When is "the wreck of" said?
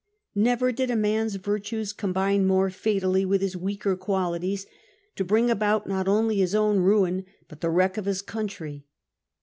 7.61-8.05